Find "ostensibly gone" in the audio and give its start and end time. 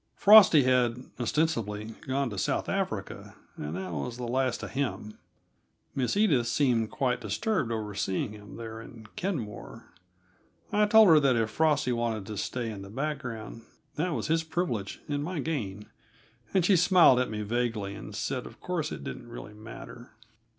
1.19-2.31